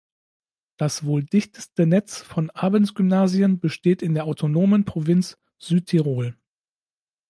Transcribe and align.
Das 0.77 1.05
wohl 1.05 1.23
dichteste 1.23 1.85
Netz 1.85 2.23
von 2.23 2.49
Abendgymnasien 2.49 3.59
besteht 3.59 4.01
in 4.01 4.15
der 4.15 4.25
autonomen 4.25 4.83
Provinz 4.83 5.37
Südtirol. 5.59 6.35